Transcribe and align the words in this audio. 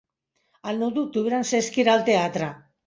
El 0.71 0.81
nou 0.85 0.93
d'octubre 0.97 1.39
en 1.43 1.47
Cesc 1.53 1.81
irà 1.85 1.97
al 1.99 2.11
teatre. 2.11 2.51